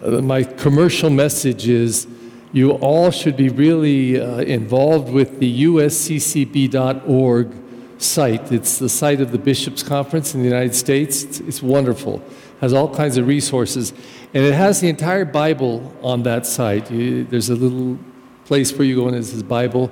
uh, 0.00 0.20
my 0.20 0.44
commercial 0.44 1.10
message 1.10 1.68
is 1.68 2.06
you 2.52 2.72
all 2.72 3.10
should 3.10 3.36
be 3.36 3.48
really 3.48 4.20
uh, 4.20 4.38
involved 4.38 5.12
with 5.12 5.38
the 5.38 5.64
usccb.org 5.64 7.52
site. 7.98 8.52
It's 8.52 8.78
the 8.78 8.88
site 8.88 9.20
of 9.20 9.32
the 9.32 9.38
Bishops' 9.38 9.82
Conference 9.82 10.34
in 10.34 10.40
the 10.40 10.48
United 10.48 10.74
States. 10.74 11.24
It's, 11.24 11.40
it's 11.40 11.62
wonderful, 11.62 12.22
has 12.60 12.72
all 12.72 12.94
kinds 12.94 13.16
of 13.16 13.26
resources. 13.26 13.92
And 14.34 14.44
it 14.44 14.54
has 14.54 14.80
the 14.80 14.88
entire 14.88 15.24
Bible 15.24 15.92
on 16.02 16.22
that 16.22 16.46
site. 16.46 16.90
You, 16.90 17.24
there's 17.24 17.50
a 17.50 17.56
little 17.56 17.98
place 18.44 18.72
where 18.72 18.86
you 18.86 18.96
go 18.96 19.08
and 19.08 19.16
it 19.16 19.24
says 19.24 19.42
Bible. 19.42 19.90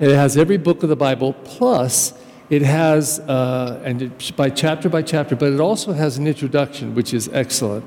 It 0.00 0.10
has 0.10 0.36
every 0.36 0.58
book 0.58 0.82
of 0.82 0.88
the 0.88 0.96
Bible, 0.96 1.34
plus 1.44 2.12
it 2.50 2.62
has, 2.62 3.20
uh, 3.20 3.80
and 3.84 4.02
it, 4.02 4.36
by 4.36 4.50
chapter 4.50 4.88
by 4.88 5.02
chapter, 5.02 5.34
but 5.34 5.52
it 5.52 5.60
also 5.60 5.92
has 5.92 6.18
an 6.18 6.26
introduction, 6.26 6.94
which 6.94 7.14
is 7.14 7.28
excellent. 7.32 7.84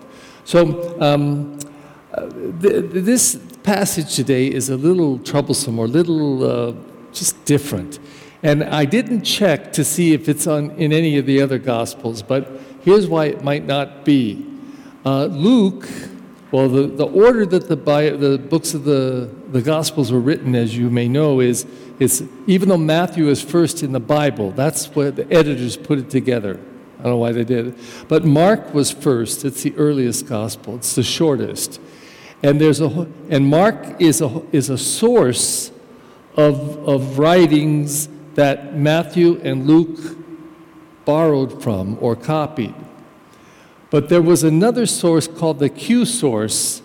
So 0.49 0.99
um, 0.99 1.59
uh, 2.11 2.27
th- 2.59 2.85
this 2.89 3.39
passage 3.61 4.15
today 4.15 4.47
is 4.47 4.71
a 4.71 4.77
little 4.77 5.19
troublesome 5.19 5.77
or 5.77 5.85
a 5.85 5.87
little 5.87 6.43
uh, 6.43 6.73
just 7.13 7.45
different. 7.45 7.99
And 8.41 8.63
I 8.63 8.85
didn't 8.85 9.21
check 9.21 9.71
to 9.73 9.83
see 9.83 10.13
if 10.13 10.27
it's 10.27 10.47
on, 10.47 10.71
in 10.71 10.91
any 10.91 11.19
of 11.19 11.27
the 11.27 11.39
other 11.39 11.59
Gospels, 11.59 12.23
but 12.23 12.49
here's 12.81 13.05
why 13.05 13.25
it 13.25 13.43
might 13.43 13.67
not 13.67 14.03
be. 14.03 14.43
Uh, 15.05 15.25
Luke, 15.25 15.87
well, 16.51 16.67
the, 16.67 16.87
the 16.87 17.05
order 17.05 17.45
that 17.45 17.67
the, 17.67 17.77
bio, 17.77 18.17
the 18.17 18.39
books 18.39 18.73
of 18.73 18.85
the, 18.85 19.29
the 19.51 19.61
Gospels 19.61 20.11
were 20.11 20.19
written, 20.19 20.55
as 20.55 20.75
you 20.75 20.89
may 20.89 21.07
know, 21.07 21.41
is 21.41 21.67
it's, 21.99 22.23
even 22.47 22.69
though 22.69 22.77
Matthew 22.77 23.29
is 23.29 23.39
first 23.39 23.83
in 23.83 23.91
the 23.91 23.99
Bible, 23.99 24.49
that's 24.49 24.87
where 24.95 25.11
the 25.11 25.31
editors 25.31 25.77
put 25.77 25.99
it 25.99 26.09
together. 26.09 26.59
I 26.99 27.03
don't 27.03 27.13
know 27.13 27.17
why 27.17 27.31
they 27.31 27.45
did. 27.45 27.75
But 28.09 28.25
Mark 28.25 28.73
was 28.73 28.91
first. 28.91 29.45
It's 29.45 29.63
the 29.63 29.73
earliest 29.77 30.27
gospel, 30.27 30.75
it's 30.75 30.95
the 30.95 31.03
shortest. 31.03 31.79
And, 32.43 32.59
there's 32.59 32.79
a, 32.79 33.07
and 33.29 33.47
Mark 33.47 33.99
is 33.99 34.21
a, 34.21 34.41
is 34.51 34.69
a 34.69 34.77
source 34.77 35.71
of, 36.35 36.87
of 36.87 37.19
writings 37.19 38.07
that 38.35 38.75
Matthew 38.75 39.41
and 39.43 39.67
Luke 39.67 40.17
borrowed 41.03 41.61
from 41.61 41.97
or 41.99 42.15
copied. 42.15 42.75
But 43.89 44.07
there 44.07 44.21
was 44.21 44.43
another 44.43 44.85
source 44.85 45.27
called 45.27 45.59
the 45.59 45.69
Q 45.69 46.05
source 46.05 46.81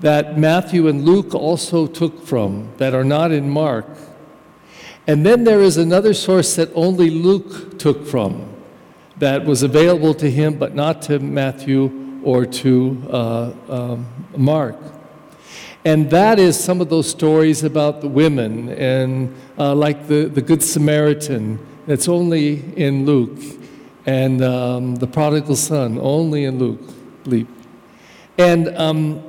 that 0.00 0.38
Matthew 0.38 0.88
and 0.88 1.04
Luke 1.04 1.34
also 1.34 1.86
took 1.86 2.24
from 2.26 2.70
that 2.76 2.94
are 2.94 3.04
not 3.04 3.32
in 3.32 3.50
Mark. 3.50 3.86
And 5.06 5.24
then 5.24 5.44
there 5.44 5.60
is 5.60 5.76
another 5.76 6.14
source 6.14 6.56
that 6.56 6.70
only 6.74 7.10
Luke 7.10 7.78
took 7.78 8.06
from 8.06 8.53
that 9.24 9.42
was 9.42 9.62
available 9.62 10.12
to 10.12 10.30
him 10.30 10.58
but 10.58 10.74
not 10.74 11.00
to 11.00 11.18
Matthew 11.18 12.20
or 12.22 12.44
to 12.44 13.02
uh, 13.10 13.52
um, 13.70 14.06
Mark. 14.36 14.76
And 15.82 16.10
that 16.10 16.38
is 16.38 16.62
some 16.62 16.82
of 16.82 16.90
those 16.90 17.08
stories 17.08 17.64
about 17.64 18.02
the 18.02 18.08
women, 18.08 18.68
and 18.68 19.34
uh, 19.58 19.74
like 19.74 20.08
the, 20.08 20.26
the 20.26 20.42
Good 20.42 20.62
Samaritan, 20.62 21.58
that's 21.86 22.06
only 22.06 22.74
in 22.76 23.06
Luke, 23.06 23.38
and 24.04 24.44
um, 24.44 24.96
the 24.96 25.06
prodigal 25.06 25.56
son, 25.56 25.98
only 26.00 26.44
in 26.44 26.58
Luke. 26.58 26.82
Luke. 27.24 27.48
And 28.36 28.68
um, 28.76 29.22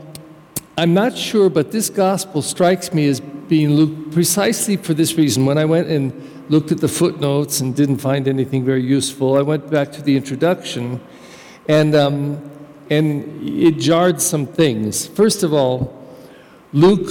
I'm 0.77 0.93
not 0.93 1.17
sure, 1.17 1.49
but 1.49 1.71
this 1.71 1.89
gospel 1.89 2.41
strikes 2.41 2.93
me 2.93 3.07
as 3.07 3.21
being 3.47 3.75
Luke 3.75 4.11
precisely 4.11 4.77
for 4.77 4.93
this 4.93 5.15
reason. 5.15 5.45
When 5.45 5.57
I 5.57 5.65
went 5.65 5.88
and 5.88 6.13
looked 6.49 6.71
at 6.71 6.79
the 6.79 6.88
footnotes 6.88 7.59
and 7.59 7.75
didn't 7.75 7.97
find 7.97 8.27
anything 8.27 8.63
very 8.65 8.83
useful, 8.83 9.38
I 9.38 9.41
went 9.41 9.69
back 9.69 9.91
to 9.93 10.01
the 10.01 10.15
introduction, 10.15 11.01
and, 11.67 11.95
um, 11.95 12.51
and 12.89 13.47
it 13.47 13.79
jarred 13.79 14.21
some 14.21 14.45
things. 14.45 15.07
First 15.07 15.43
of 15.43 15.53
all, 15.53 15.93
Luke, 16.73 17.09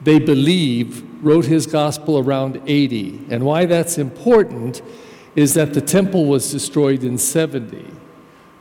they 0.00 0.18
believe, 0.18 1.02
wrote 1.24 1.46
his 1.46 1.66
gospel 1.66 2.18
around 2.18 2.60
80. 2.66 3.26
And 3.30 3.44
why 3.44 3.64
that's 3.64 3.98
important 3.98 4.82
is 5.34 5.54
that 5.54 5.74
the 5.74 5.80
temple 5.80 6.26
was 6.26 6.50
destroyed 6.50 7.02
in 7.02 7.18
70. 7.18 7.84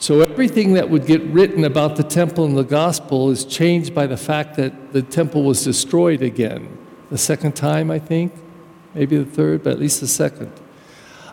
So 0.03 0.19
everything 0.19 0.73
that 0.73 0.89
would 0.89 1.05
get 1.05 1.23
written 1.27 1.63
about 1.63 1.95
the 1.95 2.03
temple 2.03 2.43
and 2.43 2.57
the 2.57 2.65
gospel 2.65 3.29
is 3.29 3.45
changed 3.45 3.95
by 3.95 4.05
the 4.05 4.17
fact 4.17 4.57
that 4.57 4.91
the 4.91 5.01
temple 5.01 5.43
was 5.43 5.63
destroyed 5.63 6.21
again. 6.21 6.77
The 7.09 7.17
second 7.17 7.55
time, 7.55 7.89
I 7.89 7.99
think, 7.99 8.33
maybe 8.93 9.15
the 9.15 9.23
third, 9.23 9.63
but 9.63 9.71
at 9.71 9.79
least 9.79 10.01
the 10.01 10.09
second. 10.09 10.51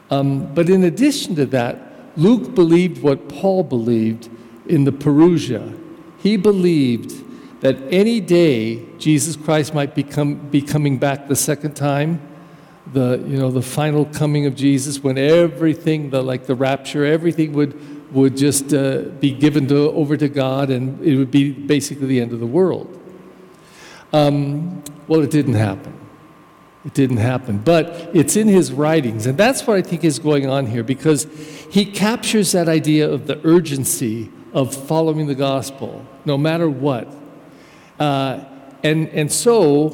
Um, 0.09 0.55
but 0.55 0.71
in 0.71 0.85
addition 0.85 1.35
to 1.35 1.47
that, 1.47 1.79
Luke 2.17 2.55
believed 2.55 3.03
what 3.03 3.29
Paul 3.29 3.65
believed 3.65 4.29
in 4.67 4.85
the 4.85 4.93
Parousia. 4.93 5.77
He 6.19 6.37
believed 6.37 7.25
that 7.63 7.77
any 7.91 8.21
day 8.21 8.87
Jesus 8.99 9.35
Christ 9.35 9.75
might 9.75 9.97
become, 9.97 10.49
be 10.49 10.63
coming 10.63 10.97
back 10.97 11.27
the 11.27 11.35
second 11.35 11.75
time, 11.75 12.21
the, 12.93 13.21
you 13.27 13.37
know, 13.37 13.51
the 13.51 13.63
final 13.63 14.05
coming 14.05 14.47
of 14.47 14.55
Jesus, 14.55 15.03
when 15.03 15.19
everything, 15.19 16.11
the, 16.11 16.23
like 16.23 16.47
the 16.47 16.55
rapture, 16.55 17.05
everything 17.05 17.53
would, 17.55 17.75
would 18.13 18.37
just 18.37 18.75
uh, 18.75 19.03
be 19.21 19.31
given 19.31 19.67
to, 19.69 19.91
over 19.93 20.17
to 20.17 20.29
God 20.29 20.71
and 20.71 21.01
it 21.05 21.17
would 21.17 21.31
be 21.31 21.53
basically 21.53 22.07
the 22.07 22.21
end 22.21 22.33
of 22.33 22.41
the 22.41 22.47
world. 22.47 22.97
Um, 24.13 24.83
well, 25.07 25.23
it 25.23 25.31
didn't 25.31 25.55
happen. 25.55 25.97
It 26.85 26.95
didn't 26.95 27.19
happen. 27.19 27.59
But 27.59 28.11
it's 28.15 28.37
in 28.37 28.49
his 28.49 28.73
writings, 28.73 29.27
and 29.27 29.37
that's 29.37 29.67
what 29.67 29.77
I 29.77 29.83
think 29.83 30.03
is 30.03 30.19
going 30.19 30.49
on 30.49 30.67
here 30.67 30.83
because 30.83 31.25
he 31.71 31.85
captures 31.85 32.53
that 32.53 32.69
idea 32.69 33.09
of 33.09 33.27
the 33.27 33.41
urgency 33.47 34.31
of 34.53 34.75
following 34.75 35.27
the 35.27 35.35
gospel, 35.35 36.05
no 36.25 36.39
matter 36.39 36.69
what. 36.69 37.13
Uh, 37.99 38.45
and, 38.83 39.09
and 39.11 39.31
so, 39.31 39.89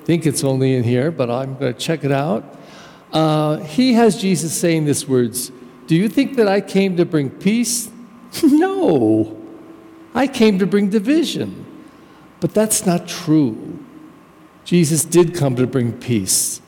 I 0.00 0.04
think 0.04 0.26
it's 0.26 0.44
only 0.44 0.74
in 0.74 0.84
here, 0.84 1.10
but 1.10 1.30
I'm 1.30 1.56
going 1.56 1.72
to 1.72 1.78
check 1.78 2.04
it 2.04 2.12
out. 2.12 2.44
Uh, 3.12 3.56
he 3.58 3.94
has 3.94 4.20
Jesus 4.20 4.52
saying 4.52 4.84
these 4.84 5.08
words 5.08 5.50
Do 5.86 5.94
you 5.94 6.08
think 6.08 6.36
that 6.36 6.48
I 6.48 6.60
came 6.60 6.96
to 6.96 7.04
bring 7.04 7.30
peace? 7.30 7.90
no, 8.42 9.40
I 10.14 10.26
came 10.26 10.58
to 10.58 10.66
bring 10.66 10.90
division. 10.90 11.64
But 12.40 12.54
that's 12.54 12.84
not 12.84 13.08
true. 13.08 13.84
Jesus 14.64 15.04
did 15.04 15.34
come 15.34 15.56
to 15.56 15.66
bring 15.66 15.92
peace. 15.92 16.60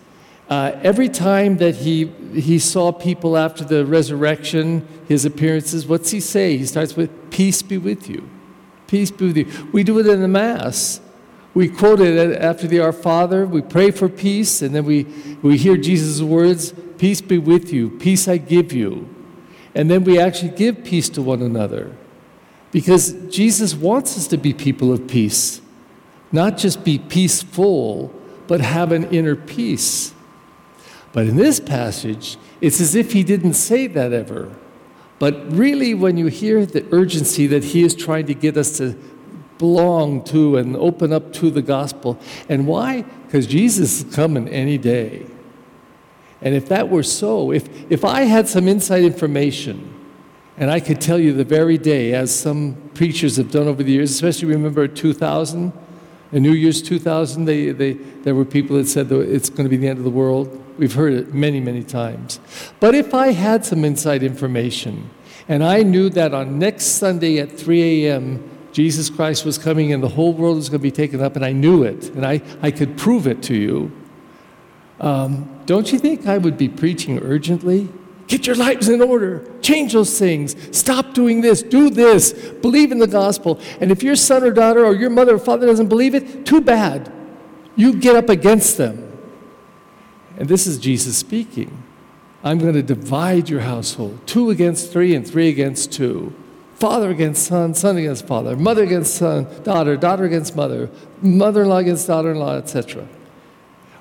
Uh, 0.48 0.72
every 0.82 1.08
time 1.08 1.58
that 1.58 1.76
he, 1.76 2.06
he 2.32 2.58
saw 2.58 2.90
people 2.90 3.36
after 3.36 3.64
the 3.64 3.84
resurrection, 3.84 4.86
his 5.06 5.24
appearances, 5.24 5.86
what's 5.86 6.10
he 6.10 6.20
say? 6.20 6.56
He 6.56 6.64
starts 6.64 6.96
with, 6.96 7.10
Peace 7.30 7.60
be 7.60 7.76
with 7.76 8.08
you. 8.08 8.28
Peace 8.86 9.10
be 9.10 9.26
with 9.26 9.36
you. 9.36 9.68
We 9.72 9.84
do 9.84 9.98
it 9.98 10.06
in 10.06 10.22
the 10.22 10.28
Mass. 10.28 11.00
We 11.52 11.68
quote 11.68 12.00
it 12.00 12.40
after 12.40 12.66
the 12.66 12.80
Our 12.80 12.92
Father. 12.92 13.44
We 13.46 13.60
pray 13.60 13.90
for 13.90 14.08
peace, 14.08 14.62
and 14.62 14.74
then 14.74 14.84
we, 14.84 15.04
we 15.42 15.58
hear 15.58 15.76
Jesus' 15.76 16.22
words 16.22 16.72
Peace 16.98 17.20
be 17.20 17.38
with 17.38 17.72
you. 17.72 17.90
Peace 17.90 18.28
I 18.28 18.36
give 18.36 18.72
you. 18.72 19.08
And 19.74 19.90
then 19.90 20.04
we 20.04 20.18
actually 20.18 20.50
give 20.50 20.84
peace 20.84 21.08
to 21.10 21.22
one 21.22 21.40
another. 21.40 21.96
Because 22.70 23.12
Jesus 23.30 23.74
wants 23.74 24.16
us 24.18 24.26
to 24.28 24.36
be 24.36 24.52
people 24.52 24.92
of 24.92 25.06
peace, 25.06 25.62
not 26.32 26.58
just 26.58 26.84
be 26.84 26.98
peaceful, 26.98 28.12
but 28.46 28.60
have 28.60 28.92
an 28.92 29.04
inner 29.04 29.36
peace. 29.36 30.12
But 31.12 31.26
in 31.26 31.36
this 31.36 31.60
passage, 31.60 32.36
it's 32.60 32.80
as 32.80 32.94
if 32.94 33.12
he 33.12 33.22
didn't 33.22 33.54
say 33.54 33.86
that 33.86 34.12
ever. 34.12 34.54
But 35.18 35.50
really, 35.50 35.94
when 35.94 36.16
you 36.16 36.26
hear 36.26 36.66
the 36.66 36.86
urgency 36.92 37.46
that 37.46 37.64
he 37.64 37.82
is 37.82 37.94
trying 37.94 38.26
to 38.26 38.34
get 38.34 38.56
us 38.56 38.76
to 38.78 38.96
belong 39.56 40.22
to 40.24 40.56
and 40.56 40.76
open 40.76 41.12
up 41.12 41.32
to 41.34 41.50
the 41.50 41.62
gospel, 41.62 42.18
and 42.48 42.66
why? 42.66 43.02
Because 43.02 43.46
Jesus 43.46 44.02
is 44.02 44.14
coming 44.14 44.48
any 44.48 44.78
day. 44.78 45.26
And 46.40 46.54
if 46.54 46.68
that 46.68 46.88
were 46.88 47.02
so, 47.02 47.52
if, 47.52 47.68
if 47.90 48.04
I 48.04 48.22
had 48.22 48.48
some 48.48 48.68
inside 48.68 49.02
information, 49.02 49.94
and 50.56 50.70
I 50.70 50.80
could 50.80 51.00
tell 51.00 51.18
you 51.18 51.32
the 51.32 51.44
very 51.44 51.78
day, 51.78 52.14
as 52.14 52.34
some 52.34 52.90
preachers 52.94 53.36
have 53.36 53.50
done 53.50 53.68
over 53.68 53.82
the 53.82 53.92
years, 53.92 54.10
especially 54.10 54.48
remember 54.48 54.88
2000, 54.88 55.72
in 56.30 56.42
New 56.42 56.52
Year's 56.52 56.82
2000, 56.82 57.44
they, 57.44 57.70
they, 57.70 57.92
there 57.92 58.34
were 58.34 58.44
people 58.44 58.76
that 58.76 58.86
said 58.86 59.08
that 59.08 59.20
it's 59.20 59.48
going 59.48 59.64
to 59.64 59.68
be 59.68 59.76
the 59.76 59.88
end 59.88 59.98
of 59.98 60.04
the 60.04 60.10
world. 60.10 60.62
We've 60.76 60.92
heard 60.92 61.14
it 61.14 61.32
many, 61.32 61.58
many 61.58 61.82
times. 61.82 62.38
But 62.80 62.94
if 62.94 63.14
I 63.14 63.32
had 63.32 63.64
some 63.64 63.84
inside 63.84 64.22
information 64.22 65.10
and 65.48 65.64
I 65.64 65.82
knew 65.82 66.10
that 66.10 66.34
on 66.34 66.58
next 66.58 66.84
Sunday 66.84 67.38
at 67.38 67.50
3 67.50 68.04
a.m., 68.06 68.50
Jesus 68.72 69.08
Christ 69.08 69.46
was 69.46 69.56
coming 69.56 69.92
and 69.92 70.02
the 70.02 70.08
whole 70.08 70.34
world 70.34 70.56
was 70.56 70.68
going 70.68 70.80
to 70.80 70.82
be 70.82 70.90
taken 70.90 71.20
up, 71.22 71.36
and 71.36 71.44
I 71.44 71.52
knew 71.52 71.82
it, 71.82 72.10
and 72.10 72.24
I, 72.24 72.42
I 72.60 72.70
could 72.70 72.98
prove 72.98 73.26
it 73.26 73.42
to 73.44 73.54
you, 73.54 73.90
um, 75.00 75.62
don't 75.66 75.92
you 75.92 75.98
think 75.98 76.26
I 76.26 76.38
would 76.38 76.58
be 76.58 76.68
preaching 76.68 77.18
urgently? 77.18 77.88
Get 78.26 78.46
your 78.46 78.56
lives 78.56 78.88
in 78.88 79.00
order. 79.00 79.50
Change 79.62 79.94
those 79.94 80.18
things. 80.18 80.54
Stop 80.76 81.14
doing 81.14 81.40
this. 81.40 81.62
Do 81.62 81.88
this. 81.88 82.32
Believe 82.60 82.92
in 82.92 82.98
the 82.98 83.06
gospel. 83.06 83.58
And 83.80 83.90
if 83.90 84.02
your 84.02 84.16
son 84.16 84.44
or 84.44 84.50
daughter 84.50 84.84
or 84.84 84.94
your 84.94 85.08
mother 85.08 85.36
or 85.36 85.38
father 85.38 85.66
doesn't 85.66 85.88
believe 85.88 86.14
it, 86.14 86.44
too 86.44 86.60
bad. 86.60 87.10
You 87.74 87.94
get 87.94 88.16
up 88.16 88.28
against 88.28 88.76
them. 88.76 89.04
And 90.36 90.48
this 90.48 90.66
is 90.66 90.78
Jesus 90.78 91.16
speaking. 91.16 91.82
I'm 92.44 92.58
going 92.58 92.74
to 92.74 92.82
divide 92.82 93.48
your 93.48 93.60
household 93.60 94.20
two 94.26 94.50
against 94.50 94.92
three 94.92 95.14
and 95.14 95.26
three 95.26 95.48
against 95.48 95.92
two. 95.92 96.32
father 96.74 97.10
against 97.10 97.44
son, 97.46 97.74
son 97.74 97.96
against 97.96 98.24
father, 98.26 98.56
mother 98.56 98.84
against 98.84 99.16
son, 99.16 99.48
daughter, 99.64 99.96
daughter 99.96 100.24
against 100.24 100.54
mother, 100.54 100.88
mother 101.20 101.62
in 101.62 101.68
law 101.68 101.78
against 101.78 102.06
daughter 102.06 102.30
in 102.30 102.38
law, 102.38 102.56
etc. 102.56 103.08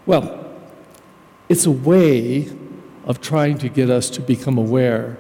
Well, 0.06 0.47
it's 1.50 1.66
a 1.66 1.72
way 1.72 2.50
of 3.06 3.22
trying 3.22 3.58
to 3.60 3.70
get 3.70 3.90
us 3.90 4.10
to 4.12 4.22
become 4.22 4.58
aware 4.58 5.18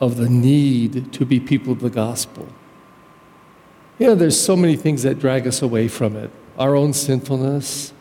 of 0.00 0.16
the 0.16 0.28
need 0.28 1.12
to 1.12 1.24
be 1.24 1.40
people 1.40 1.72
of 1.72 1.80
the 1.80 1.90
gospel. 1.90 2.48
You 3.98 4.08
know, 4.08 4.14
there's 4.14 4.40
so 4.40 4.56
many 4.56 4.76
things 4.76 5.02
that 5.02 5.18
drag 5.18 5.46
us 5.46 5.62
away 5.62 5.88
from 5.88 6.16
it 6.16 6.30
our 6.58 6.76
own 6.76 6.92
sinfulness, 6.92 7.92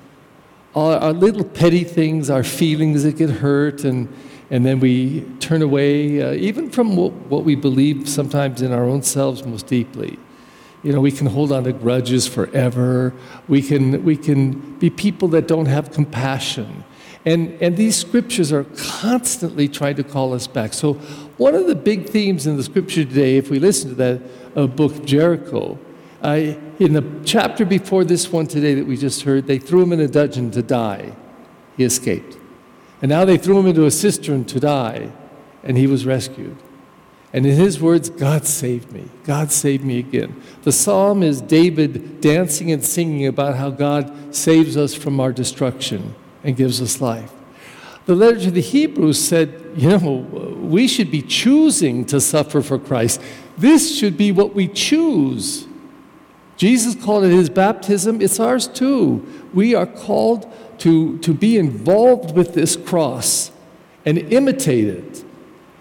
our, 0.76 0.98
our 0.98 1.14
little 1.14 1.44
petty 1.44 1.84
things, 1.84 2.30
our 2.30 2.44
feelings 2.44 3.04
that 3.04 3.16
get 3.16 3.30
hurt, 3.30 3.86
and, 3.86 4.14
and 4.50 4.66
then 4.66 4.80
we 4.80 5.22
turn 5.40 5.62
away, 5.62 6.22
uh, 6.22 6.34
even 6.34 6.70
from 6.70 6.96
what, 6.98 7.14
what 7.14 7.44
we 7.46 7.56
believe 7.56 8.10
sometimes 8.10 8.62
in 8.62 8.72
our 8.74 8.84
own 8.84 9.02
selves 9.02 9.46
most 9.46 9.68
deeply. 9.68 10.20
You 10.84 10.92
know, 10.92 11.00
we 11.00 11.12
can 11.12 11.28
hold 11.28 11.52
on 11.52 11.64
to 11.64 11.74
grudges 11.74 12.28
forever. 12.28 13.14
We 13.48 13.62
can, 13.62 14.04
we 14.04 14.18
can 14.18 14.78
be 14.80 14.90
people 14.90 15.28
that 15.30 15.48
don't 15.48 15.68
have 15.68 15.92
compassion. 15.92 16.84
And, 17.26 17.62
and 17.62 17.78
these 17.78 17.96
scriptures 17.96 18.52
are 18.52 18.64
constantly 18.76 19.68
trying 19.68 19.96
to 19.98 20.04
call 20.04 20.34
us 20.34 20.48
back. 20.48 20.74
So, 20.74 20.94
one 21.38 21.54
of 21.54 21.68
the 21.68 21.76
big 21.76 22.10
themes 22.10 22.48
in 22.48 22.58
the 22.58 22.64
scripture 22.64 23.04
today, 23.04 23.38
if 23.38 23.50
we 23.50 23.60
listen 23.60 23.90
to 23.90 23.96
that 23.96 24.22
uh, 24.56 24.68
book, 24.68 25.06
Jeremiah, 25.06 25.76
I, 26.24 26.60
in 26.80 26.94
the 26.94 27.04
chapter 27.26 27.66
before 27.66 28.04
this 28.04 28.32
one 28.32 28.48
today 28.48 28.76
that 28.76 28.86
we 28.86 28.96
just 28.98 29.24
heard, 29.24 29.48
they 29.48 29.58
threw 29.58 29.82
him 29.82 29.94
in 29.94 30.00
a 30.00 30.08
dungeon 30.08 30.52
to 30.52 30.62
die. 30.62 31.16
He 31.78 31.84
escaped. 31.84 32.38
And 33.02 33.10
now 33.10 33.26
they 33.26 33.38
threw 33.38 33.58
him 33.60 33.68
into 33.68 33.86
a 33.86 33.92
cistern 33.92 34.46
to 34.46 34.60
die, 34.60 35.12
and 35.64 35.78
he 35.78 35.88
was 35.88 36.06
rescued. 36.06 36.58
And 37.34 37.46
in 37.46 37.56
his 37.56 37.82
words, 37.82 38.10
God 38.10 38.46
saved 38.46 38.92
me. 38.92 39.10
God 39.24 39.52
saved 39.52 39.84
me 39.84 39.98
again. 40.00 40.42
The 40.64 40.72
psalm 40.72 41.24
is 41.24 41.42
David 41.42 42.22
dancing 42.22 42.72
and 42.72 42.84
singing 42.84 43.26
about 43.26 43.56
how 43.56 43.70
God 43.70 44.36
saves 44.36 44.76
us 44.76 44.94
from 44.94 45.20
our 45.20 45.32
destruction 45.32 46.14
and 46.44 46.56
gives 46.56 46.82
us 46.82 47.02
life. 47.02 47.32
The 48.06 48.16
letter 48.16 48.40
to 48.42 48.52
the 48.52 48.62
Hebrews 48.62 49.24
said, 49.24 49.74
you 49.76 49.90
know, 49.90 50.00
we 50.00 50.88
should 50.88 51.12
be 51.12 51.22
choosing 51.22 52.04
to 52.06 52.20
suffer 52.20 52.62
for 52.62 52.80
Christ. 52.80 53.22
This 53.58 53.98
should 53.98 54.18
be 54.18 54.32
what 54.32 54.56
we 54.56 54.68
choose. 54.68 55.68
Jesus 56.58 56.96
called 56.96 57.24
it 57.24 57.32
his 57.32 57.50
baptism, 57.50 58.22
it's 58.22 58.40
ours 58.40 58.68
too. 58.68 59.26
We 59.54 59.76
are 59.76 59.86
called 59.86 60.52
to, 60.80 61.18
to 61.20 61.34
be 61.34 61.58
involved 61.58 62.36
with 62.36 62.54
this 62.54 62.76
cross 62.76 63.52
and 64.06 64.18
imitate 64.18 64.88
it. 64.88 65.24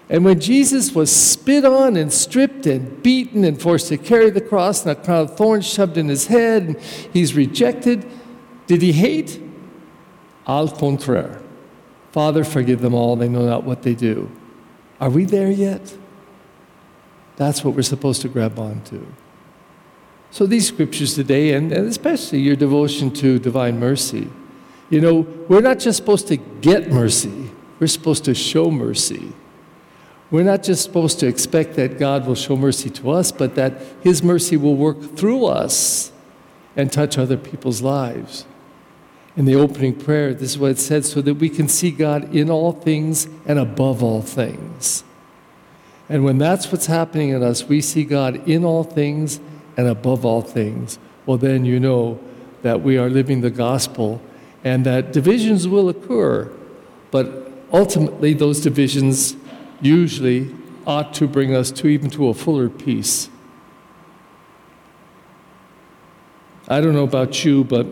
And 0.09 0.25
when 0.25 0.39
Jesus 0.39 0.93
was 0.93 1.09
spit 1.09 1.63
on 1.65 1.95
and 1.95 2.11
stripped 2.11 2.65
and 2.65 3.01
beaten 3.01 3.43
and 3.45 3.61
forced 3.61 3.87
to 3.87 3.97
carry 3.97 4.29
the 4.29 4.41
cross 4.41 4.85
and 4.85 4.91
a 4.91 4.95
crown 5.01 5.21
of 5.21 5.37
thorns 5.37 5.65
shoved 5.65 5.97
in 5.97 6.09
his 6.09 6.27
head, 6.27 6.63
and 6.63 6.81
he's 7.13 7.33
rejected, 7.33 8.05
did 8.67 8.81
he 8.81 8.91
hate? 8.91 9.41
Al 10.47 10.67
contraire. 10.67 11.41
Father, 12.11 12.43
forgive 12.43 12.81
them 12.81 12.93
all, 12.93 13.15
they 13.15 13.29
know 13.29 13.45
not 13.45 13.63
what 13.63 13.83
they 13.83 13.95
do. 13.95 14.29
Are 14.99 15.09
we 15.09 15.25
there 15.25 15.49
yet? 15.49 15.95
That's 17.37 17.63
what 17.63 17.75
we're 17.75 17.81
supposed 17.81 18.21
to 18.23 18.29
grab 18.29 18.59
onto. 18.59 19.05
So, 20.29 20.45
these 20.45 20.67
scriptures 20.67 21.15
today, 21.15 21.53
and, 21.53 21.71
and 21.71 21.87
especially 21.87 22.39
your 22.39 22.55
devotion 22.55 23.11
to 23.15 23.39
divine 23.39 23.79
mercy, 23.79 24.29
you 24.89 25.01
know, 25.01 25.21
we're 25.47 25.61
not 25.61 25.79
just 25.79 25.97
supposed 25.97 26.27
to 26.27 26.37
get 26.37 26.91
mercy, 26.91 27.49
we're 27.79 27.87
supposed 27.87 28.25
to 28.25 28.33
show 28.35 28.69
mercy. 28.69 29.33
We're 30.29 30.43
not 30.43 30.63
just 30.63 30.83
supposed 30.83 31.19
to 31.19 31.27
expect 31.27 31.75
that 31.75 31.99
God 31.99 32.25
will 32.25 32.35
show 32.35 32.55
mercy 32.55 32.89
to 32.91 33.11
us, 33.11 33.33
but 33.33 33.55
that 33.55 33.81
His 34.01 34.23
mercy 34.23 34.55
will 34.55 34.75
work 34.75 35.17
through 35.17 35.45
us 35.45 36.13
and 36.77 36.89
touch 36.89 37.17
other 37.17 37.35
people's 37.35 37.81
lives. 37.81 38.45
In 39.37 39.45
the 39.45 39.55
opening 39.55 39.95
prayer, 39.95 40.33
this 40.33 40.51
is 40.51 40.57
what 40.57 40.71
it 40.71 40.79
said 40.79 41.05
so 41.05 41.21
that 41.21 41.35
we 41.35 41.49
can 41.49 41.67
see 41.67 41.91
God 41.91 42.35
in 42.35 42.49
all 42.49 42.73
things 42.73 43.27
and 43.45 43.57
above 43.57 44.03
all 44.03 44.21
things. 44.21 45.03
And 46.09 46.25
when 46.25 46.37
that's 46.37 46.71
what's 46.71 46.87
happening 46.87 47.29
in 47.29 47.41
us, 47.41 47.63
we 47.63 47.79
see 47.79 48.03
God 48.03 48.45
in 48.47 48.65
all 48.65 48.83
things 48.83 49.39
and 49.77 49.87
above 49.87 50.25
all 50.25 50.41
things, 50.41 50.99
well, 51.25 51.37
then 51.37 51.63
you 51.63 51.79
know 51.79 52.19
that 52.61 52.81
we 52.81 52.97
are 52.97 53.09
living 53.09 53.39
the 53.39 53.49
gospel 53.49 54.21
and 54.63 54.85
that 54.85 55.13
divisions 55.13 55.67
will 55.67 55.87
occur, 55.87 56.51
but 57.09 57.51
ultimately 57.71 58.33
those 58.33 58.59
divisions 58.59 59.35
usually 59.81 60.53
ought 60.85 61.13
to 61.13 61.27
bring 61.27 61.55
us 61.55 61.71
to 61.71 61.87
even 61.87 62.09
to 62.09 62.27
a 62.27 62.33
fuller 62.33 62.69
peace. 62.69 63.29
I 66.67 66.81
don't 66.81 66.93
know 66.93 67.03
about 67.03 67.43
you, 67.43 67.63
but 67.63 67.85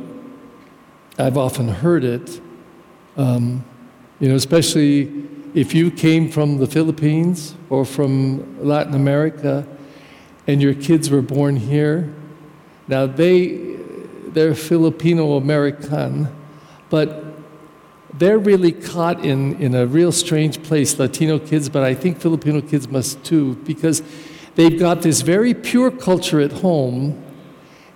I've 1.19 1.38
often 1.38 1.68
heard 1.68 2.06
it, 2.06 2.39
um, 3.18 3.66
you 4.21 4.30
know, 4.30 4.36
especially 4.36 5.12
if 5.54 5.75
you 5.75 5.92
came 5.92 6.30
from 6.30 6.57
the 6.60 6.68
Philippines 6.68 7.56
or 7.69 7.83
from 7.83 8.66
Latin 8.66 8.94
America 8.94 9.68
and 10.48 10.62
your 10.62 10.74
kids 10.74 11.10
were 11.10 11.21
born 11.21 11.57
here. 11.57 12.13
Now 12.88 13.06
they 13.06 13.69
they're 14.30 14.56
Filipino 14.56 15.36
American, 15.36 16.30
but 16.89 17.25
they're 18.13 18.39
really 18.39 18.72
caught 18.72 19.25
in, 19.25 19.56
in 19.62 19.75
a 19.75 19.86
real 19.86 20.12
strange 20.12 20.63
place, 20.63 20.98
Latino 20.98 21.38
kids, 21.38 21.68
but 21.68 21.83
I 21.83 21.95
think 21.95 22.19
Filipino 22.19 22.62
kids 22.62 22.88
must 22.88 23.24
too, 23.25 23.56
because 23.65 24.01
they've 24.56 24.80
got 24.80 25.01
this 25.01 25.22
very 25.22 25.54
pure 25.54 25.92
culture 25.92 26.39
at 26.39 26.51
home, 26.51 27.22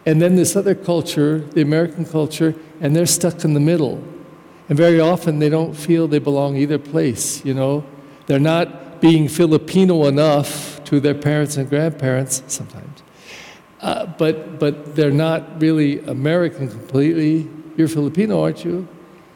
and 0.06 0.22
then 0.22 0.36
this 0.36 0.56
other 0.56 0.76
culture, 0.76 1.40
the 1.40 1.62
American 1.62 2.06
culture, 2.06 2.56
and 2.82 2.96
they're 2.96 3.06
stuck 3.06 3.44
in 3.44 3.54
the 3.54 3.60
middle. 3.60 4.04
And 4.70 4.78
very 4.78 5.00
often 5.00 5.40
they 5.40 5.50
don't 5.50 5.74
feel 5.74 6.08
they 6.08 6.20
belong 6.20 6.56
either 6.58 6.78
place, 6.78 7.44
you 7.46 7.54
know? 7.54 7.86
They're 8.28 8.40
not 8.40 9.02
being 9.02 9.28
Filipino 9.28 10.06
enough 10.06 10.84
to 10.86 11.00
their 11.00 11.14
parents 11.14 11.58
and 11.58 11.70
grandparents 11.70 12.44
sometimes. 12.48 13.04
Uh, 13.82 14.06
but, 14.06 14.60
but 14.60 14.96
they're 14.96 15.12
not 15.12 15.62
really 15.62 16.00
American 16.06 16.70
completely. 16.70 17.50
You're 17.76 17.90
Filipino, 17.90 18.42
aren't 18.42 18.64
you? 18.64 18.88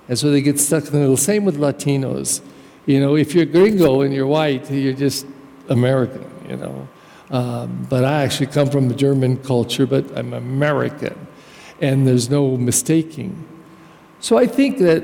And 0.07 0.17
so 0.17 0.31
they 0.31 0.41
get 0.41 0.59
stuck 0.59 0.85
in 0.85 0.91
the 0.93 0.99
middle. 0.99 1.17
Same 1.17 1.43
with 1.43 1.57
Latinos. 1.57 2.41
You 2.85 3.01
know, 3.01 3.17
if 3.17 3.35
you're 3.35 3.45
gringo 3.45 4.01
and 4.01 4.13
you're 4.13 4.27
white, 4.27 4.71
you're 4.71 4.93
just 4.93 5.25
American, 5.67 6.25
you 6.47 6.55
know. 6.55 6.87
Um, 7.29 7.85
but 7.89 8.05
I 8.05 8.23
actually 8.23 8.47
come 8.47 8.69
from 8.69 8.89
a 8.89 8.93
German 8.93 9.37
culture, 9.37 9.85
but 9.85 10.17
I'm 10.17 10.33
American. 10.33 11.27
And 11.81 12.07
there's 12.07 12.29
no 12.29 12.57
mistaking. 12.57 13.45
So 14.19 14.37
I 14.37 14.47
think 14.47 14.79
that 14.79 15.03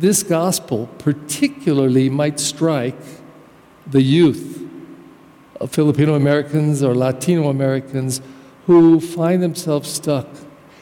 this 0.00 0.22
gospel 0.22 0.88
particularly 0.98 2.08
might 2.08 2.40
strike 2.40 2.96
the 3.86 4.02
youth 4.02 4.66
of 5.60 5.70
Filipino 5.70 6.14
Americans 6.14 6.82
or 6.82 6.94
Latino 6.94 7.50
Americans 7.50 8.20
who 8.66 8.98
find 8.98 9.42
themselves 9.42 9.90
stuck. 9.90 10.26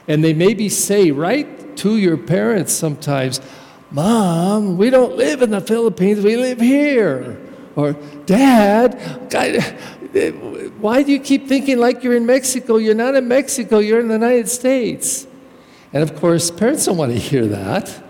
And 0.07 0.23
they 0.23 0.33
maybe 0.33 0.69
say 0.69 1.11
right 1.11 1.77
to 1.79 1.97
your 1.97 2.17
parents 2.17 2.73
sometimes, 2.73 3.41
Mom, 3.91 4.77
we 4.77 4.91
don't 4.91 5.17
live 5.17 5.43
in 5.43 5.51
the 5.51 5.61
Philippines, 5.61 6.25
we 6.25 6.37
live 6.37 6.61
here. 6.61 7.41
Or, 7.79 7.93
Dad, 8.27 9.31
God, 9.31 9.63
why 10.81 11.05
do 11.05 11.13
you 11.13 11.21
keep 11.21 11.47
thinking 11.47 11.79
like 11.79 12.03
you're 12.03 12.17
in 12.17 12.27
Mexico? 12.27 12.79
You're 12.79 12.97
not 12.97 13.15
in 13.15 13.29
Mexico, 13.29 13.79
you're 13.79 14.01
in 14.01 14.09
the 14.09 14.15
United 14.15 14.49
States. 14.49 15.29
And 15.93 16.03
of 16.03 16.17
course, 16.17 16.51
parents 16.51 16.87
don't 16.87 16.97
want 16.97 17.13
to 17.13 17.19
hear 17.21 17.47
that. 17.47 18.03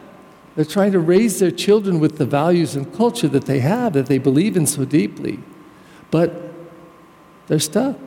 They're 0.57 0.65
trying 0.65 0.93
to 0.93 1.01
raise 1.01 1.39
their 1.39 1.51
children 1.51 2.01
with 2.01 2.17
the 2.17 2.25
values 2.25 2.77
and 2.77 2.91
culture 2.95 3.29
that 3.29 3.45
they 3.45 3.61
have, 3.61 3.93
that 3.93 4.07
they 4.07 4.17
believe 4.17 4.57
in 4.57 4.65
so 4.65 4.87
deeply. 4.87 5.39
But 6.11 6.51
they're 7.49 7.59
stuck. 7.59 7.99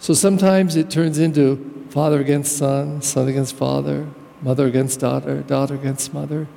So 0.00 0.14
sometimes 0.14 0.74
it 0.74 0.90
turns 0.90 1.20
into 1.20 1.86
father 1.90 2.18
against 2.18 2.58
son, 2.58 3.02
son 3.02 3.28
against 3.28 3.54
father, 3.54 4.08
mother 4.42 4.66
against 4.66 4.98
daughter, 4.98 5.42
daughter 5.42 5.76
against 5.76 6.12
mother. 6.12 6.48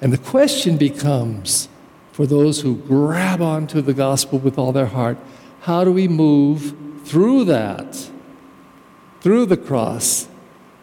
And 0.00 0.12
the 0.12 0.18
question 0.18 0.76
becomes 0.76 1.68
for 2.16 2.24
those 2.24 2.62
who 2.62 2.76
grab 2.76 3.42
onto 3.42 3.82
the 3.82 3.92
gospel 3.92 4.38
with 4.38 4.56
all 4.56 4.72
their 4.72 4.86
heart 4.86 5.18
how 5.60 5.84
do 5.84 5.92
we 5.92 6.08
move 6.08 6.74
through 7.04 7.44
that, 7.44 8.08
through 9.20 9.44
the 9.44 9.56
cross, 9.56 10.28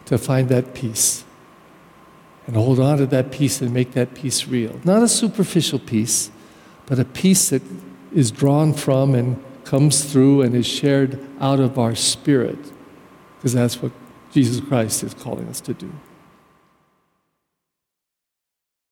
to 0.06 0.18
find 0.18 0.50
that 0.50 0.76
peace? 0.76 1.24
And 2.46 2.56
hold 2.56 2.80
on 2.80 3.00
to 3.00 3.08
that 3.08 3.32
peace 3.32 3.62
and 3.62 3.74
make 3.74 3.94
that 3.94 4.14
peace 4.14 4.48
real. 4.48 4.80
Not 4.84 5.02
a 5.02 5.08
superficial 5.08 5.80
peace, 5.80 6.30
but 6.86 7.00
a 7.00 7.06
peace 7.06 7.50
that 7.50 7.64
is 8.14 8.30
drawn 8.30 8.74
from 8.74 9.16
and 9.16 9.42
comes 9.64 10.04
through 10.04 10.44
and 10.44 10.54
is 10.54 10.68
shared 10.68 11.18
out 11.40 11.60
of 11.60 11.80
our 11.80 11.96
spirit, 11.96 12.60
because 13.38 13.54
that's 13.54 13.82
what 13.82 13.92
Jesus 14.32 14.60
Christ 14.60 15.02
is 15.02 15.16
calling 15.16 15.48
us 15.48 15.62
to 15.62 15.74
do. 15.74 15.92